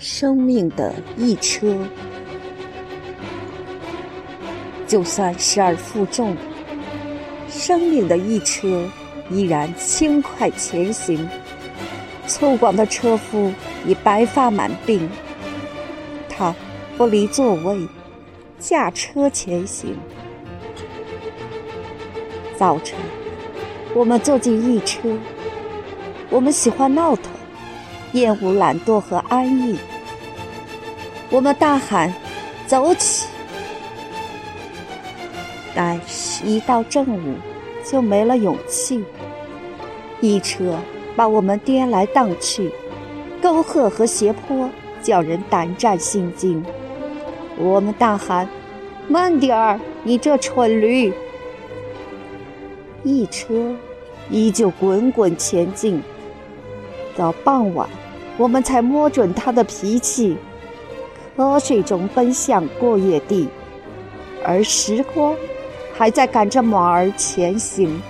[0.00, 1.76] 生命的一车，
[4.86, 6.34] 就算失而负重，
[7.50, 8.82] 生命的一车
[9.30, 11.28] 依然轻快前行。
[12.26, 13.52] 粗犷的车夫
[13.86, 15.00] 已白发满鬓，
[16.30, 16.54] 他
[16.96, 17.86] 不离座位，
[18.58, 19.94] 驾车前行。
[22.56, 22.98] 早晨，
[23.94, 25.14] 我们坐进一车，
[26.30, 27.24] 我们喜欢闹腾，
[28.12, 29.78] 厌恶懒惰和安逸。
[31.30, 32.12] 我们大喊
[32.66, 33.26] ：“走起！”
[35.74, 37.34] 但是，一到正午，
[37.84, 39.04] 就没了勇气。
[40.20, 40.76] 一车
[41.14, 42.72] 把我们颠来荡去，
[43.40, 44.68] 沟壑和斜坡
[45.00, 46.62] 叫人胆战心惊。
[47.56, 48.48] 我们大喊
[49.06, 51.12] ：“慢点儿，你这蠢驴！”
[53.04, 53.72] 一车
[54.28, 56.02] 依旧滚滚前进。
[57.20, 57.86] 到傍晚，
[58.38, 60.38] 我们才摸准他的脾气。
[61.36, 63.46] 瞌睡中奔向过夜地，
[64.42, 65.34] 而时光
[65.94, 68.00] 还在赶着马儿前行。